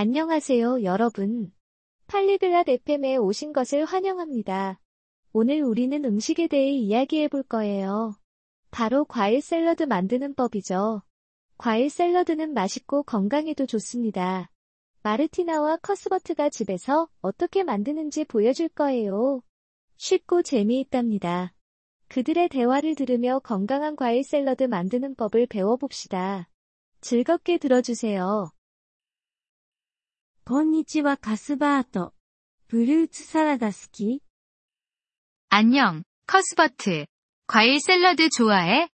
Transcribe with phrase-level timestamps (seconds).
[0.00, 1.52] 안녕하세요, 여러분.
[2.06, 4.78] 팔리글랏 FM에 오신 것을 환영합니다.
[5.32, 8.14] 오늘 우리는 음식에 대해 이야기해 볼 거예요.
[8.70, 11.02] 바로 과일 샐러드 만드는 법이죠.
[11.56, 14.52] 과일 샐러드는 맛있고 건강에도 좋습니다.
[15.02, 19.42] 마르티나와 커스버트가 집에서 어떻게 만드는지 보여줄 거예요.
[19.96, 21.56] 쉽고 재미있답니다.
[22.06, 26.48] 그들의 대화를 들으며 건강한 과일 샐러드 만드는 법을 배워봅시다.
[27.00, 28.52] 즐겁게 들어주세요.
[30.47, 32.13] こんにちはカスバート。
[32.67, 34.21] フルーツサラダ好き
[35.49, 37.05] 안녕, 커스버트.
[37.47, 38.89] 과일 샐러드 좋아해?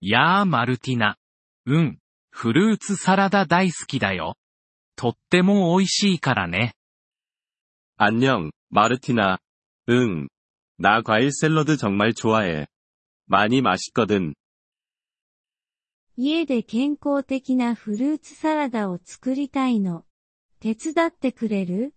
[0.00, 1.16] やあマルティナ。
[1.66, 1.98] うん、
[2.30, 4.36] フルーツサラダ大好きだよ。
[4.96, 6.72] とっても美味しいからね。
[7.96, 9.38] 안녕, 마르티나.
[9.88, 10.28] 응.
[10.78, 12.66] 나 과일 샐러드 정말 좋아해.
[13.26, 14.34] 많이 맛있거든.
[16.18, 20.04] 家で健康的なフルーツサラダを作りたいの。
[20.60, 21.94] 手伝ってくれる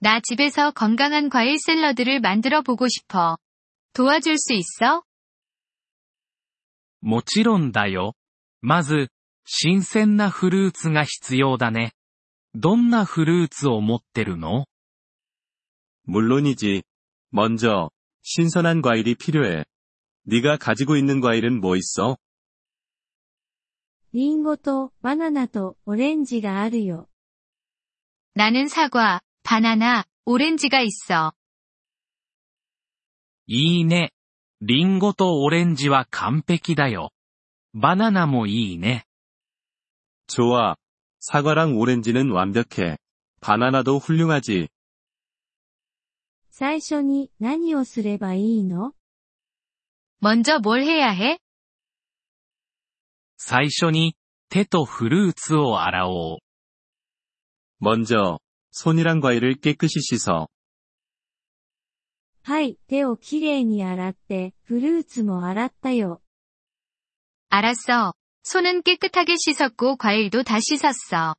[0.00, 3.38] 나 집에서 건강한 과일 샐러드를 만들어 보고 싶어.
[3.92, 5.04] 도와줄 수 있어?
[7.00, 8.14] もちろんだよ。
[8.60, 9.08] まず、
[9.44, 11.92] 新鮮なフルーツが必要だね。
[12.54, 14.66] どんなフルーツを持ってるの
[16.04, 16.82] 물론이지.
[17.30, 17.90] 먼저,
[18.22, 19.64] 신선한 과일이 필요해.
[20.24, 22.18] 네가 가지고 있는 과일은 뭐 있어?
[24.16, 27.08] リンゴとバナナとオレンジがあるよ。
[28.34, 31.32] 나는 사과, 바나나, 오렌지가 있어.
[33.46, 34.12] いいね。
[34.60, 37.10] リンゴとオレンジは完璧だよ。
[37.74, 39.04] バナナもいいね。
[40.28, 40.76] 좋아.
[41.20, 42.98] 사과랑 오렌지는 완벽해.
[43.40, 44.68] 바나나도 훌륭하지.
[46.50, 48.94] 最初に何をすればいいの
[50.20, 51.38] 먼저 뭘 해야 해?
[53.36, 54.16] 最初に、
[54.48, 56.38] 手とフルーツを洗おう。
[57.80, 58.38] 먼저,
[58.70, 60.48] 손이랑 과일을 깨끗이 씻어.
[62.44, 66.20] はい、手をきれいに洗って、フルーツも洗ったよ。
[67.50, 68.14] 알았어.
[68.44, 71.36] 손은 깨끗하게 씻었고 과일도 다 씻었어.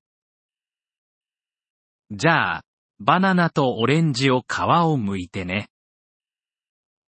[2.12, 2.64] じゃあ、
[3.00, 5.68] バナナとオレンジを皮を剥いてね。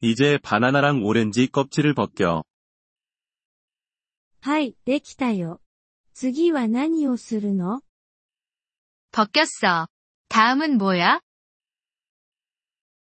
[0.02, 2.44] 이제 바나나랑 오렌지 껍질을 벗겨.
[4.42, 5.62] はい、できたよ。
[6.14, 7.82] 次は何をするの
[9.12, 9.88] 벗겼어.
[10.30, 11.22] 다음은 뭐야?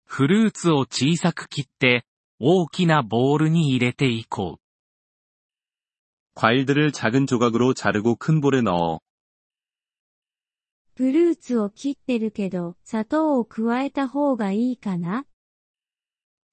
[0.04, 2.04] フルーツを小さく切って、
[2.38, 4.60] 大きなボウルに入れていこう。
[6.34, 9.00] 과일들을 작은 조각으로 자르고 큰 볼에 넣어.
[10.94, 15.24] フルーツを切ってるけど、砂糖を加えた方がいいかな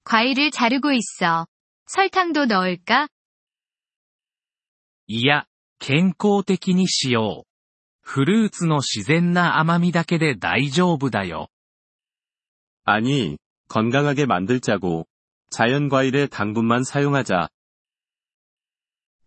[0.04, 1.46] 과일을 자르고 있어.
[1.86, 3.08] 설탕도 넣을까?
[5.08, 5.46] いや、
[5.78, 7.48] 健康的にしよう。
[8.00, 11.48] フルーツの自然な甘みだけで大丈夫だよ。
[12.84, 15.06] 아니, 건강하게 만들자고.
[15.50, 17.48] 자연 과일의 당분만 사용하자.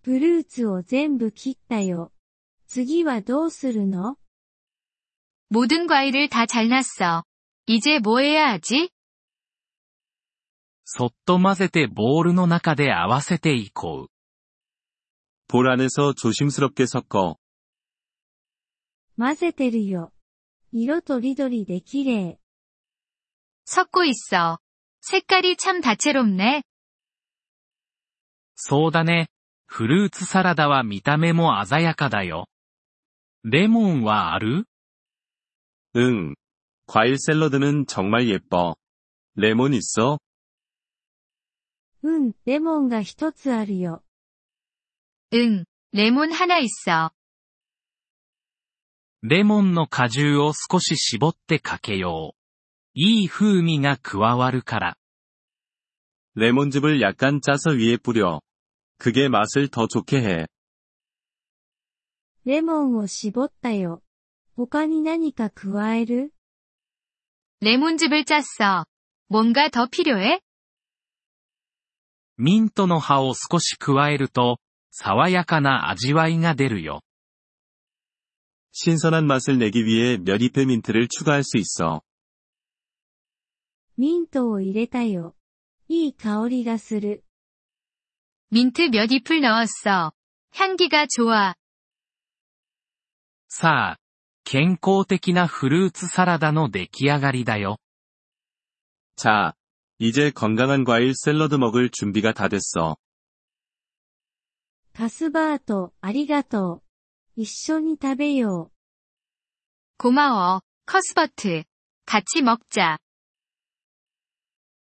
[0.03, 2.11] フルーツを全部切ったよ。
[2.67, 4.17] 次はどうするの
[5.49, 7.23] 모든 과일을 다 잘랐어.
[7.65, 8.89] 이제 뭐 해야 하지?
[10.85, 14.11] そっと混ぜてボウルの中で合わせていこう。
[15.51, 17.37] 볼 안에서 조심스럽게 섞어.
[19.17, 20.11] 混ぜてるよ。
[20.71, 22.39] 色とりどりで綺麗。
[23.65, 24.59] 섞고 있어.
[25.01, 26.63] 색깔이 참 다채롭네.
[28.55, 29.27] そうだね。
[29.67, 32.47] フルーツサラダは見た目も鮮やかだよ。
[33.43, 34.65] レモンはある
[35.95, 36.35] 응.
[36.85, 38.75] 과일 샐러드는 정말 예뻐.
[39.35, 40.19] 레몬 있어?
[42.03, 44.03] うん、レモンが一つあるよ。
[45.33, 47.11] 응, 레몬 하나 있어.
[49.23, 52.37] レモンの果汁を少し絞ってかけよう。
[52.93, 54.97] いい風味が加わるから。
[56.35, 58.41] 레몬즙을 약간 짜서 위에 뿌려.
[58.99, 60.47] 그게 맛을 더 좋게 해.
[62.45, 64.01] レモンを絞ったよ。
[64.55, 66.31] 他に何か加える
[67.61, 68.85] 레몬즙을 짰어.
[69.29, 70.39] 뭔가 더 필요해?
[72.37, 74.59] ミントの葉を少し加えると、
[74.91, 77.01] 爽やかな味わいが出るよ。
[78.71, 82.01] 신선한 맛을 내기 위해 몇 잎의 민트를 추가할 수 있어.
[83.97, 85.35] ミントを入れたよ。
[85.87, 87.23] いい香りがする。
[88.51, 90.11] 민트 몇 잎을 넣었어.
[90.53, 91.55] 향기가 좋아.
[93.49, 93.97] さあ、
[94.43, 97.79] 健康的なフルーツサラダの出来上がりだよ。
[99.15, 99.55] 자,
[99.99, 102.97] 이제 건강한 과일 샐러드 먹을 준비가 다 됐어.
[104.93, 106.81] カスバート、ありがと
[107.35, 107.41] う。
[107.41, 108.71] 一緒に食べよ
[109.97, 111.63] 고마워, 커스버트.
[112.05, 112.97] 같이 먹자.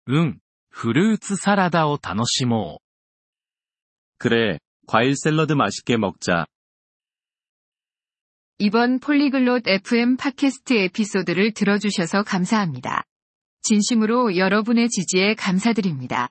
[0.07, 0.41] うん。
[0.71, 2.81] フルーツサラダを楽しも
[4.19, 6.47] 그래, 과일 샐러드 맛있게 먹자.
[8.59, 13.05] 이번 폴리글롯 FM 팟캐스트 에피소드를 들어주셔서 감사합니다.
[13.63, 16.31] 진심으로 여러분의 지지에 감사드립니다.